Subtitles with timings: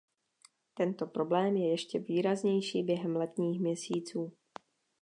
[0.73, 4.31] Tento problém je ještě výraznější během letních měsíců.